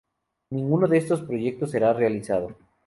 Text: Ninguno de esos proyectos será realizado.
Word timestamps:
Ninguno 0.49 0.87
de 0.87 0.97
esos 0.97 1.21
proyectos 1.21 1.69
será 1.69 1.93
realizado. 1.93 2.57